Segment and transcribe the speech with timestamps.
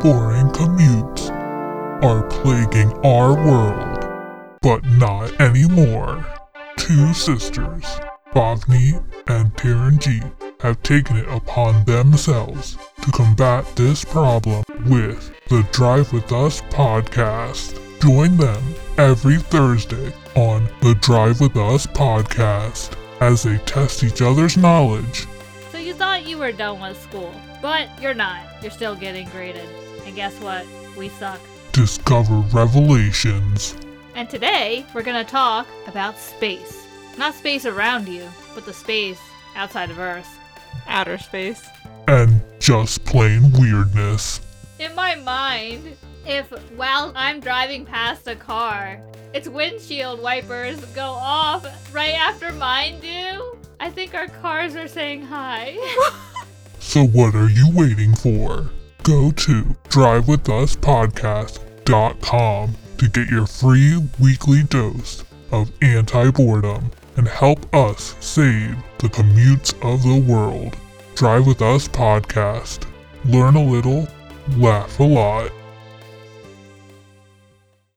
[0.00, 1.28] boring commutes
[2.04, 4.06] are plaguing our world,
[4.62, 6.24] but not anymore.
[6.76, 7.84] Two sisters,
[8.32, 16.12] Bhavni and Taranjeet, have taken it upon themselves to combat this problem with the Drive
[16.12, 17.80] With Us podcast.
[18.00, 18.62] Join them
[18.98, 25.26] every Thursday on the Drive With Us podcast as they test each other's knowledge
[25.78, 27.32] So you thought you were done with school,
[27.62, 28.40] but you're not.
[28.60, 29.68] You're still getting graded.
[30.04, 30.66] And guess what?
[30.96, 31.38] We suck.
[31.70, 33.76] discover revelations.
[34.16, 36.84] And today, we're gonna talk about space.
[37.16, 39.20] Not space around you, but the space
[39.54, 40.28] outside of Earth.
[40.88, 41.64] Outer space.
[42.08, 44.40] and just plain weirdness.
[44.80, 49.00] In my mind, if while I'm driving past a car,
[49.32, 51.64] its windshield wipers go off
[51.94, 53.47] right after mine do,
[53.80, 55.76] I think our cars are saying hi.
[56.80, 58.70] So what are you waiting for?
[59.02, 68.74] Go to drivewithuspodcast.com to get your free weekly dose of anti-boredom and help us save
[68.98, 70.78] the commutes of the world.
[71.14, 72.86] Drive with Us podcast.
[73.26, 74.08] Learn a little,
[74.56, 75.50] laugh a lot.